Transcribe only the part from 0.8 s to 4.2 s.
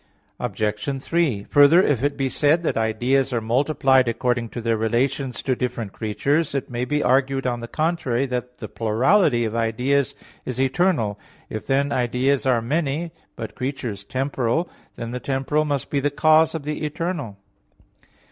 3: Further, if it be said that ideas are multiplied